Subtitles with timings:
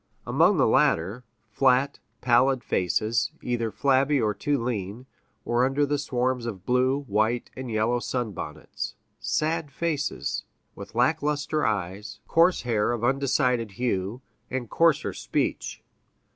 [0.25, 5.05] Among the latter, flat, pallid faces, either flabby or too lean,
[5.45, 10.43] were under the swarms of blue, white, and yellow sunbonnets sad faces,
[10.73, 15.83] with lack luster eyes, coarse hair of undecided hue, and coarser speech.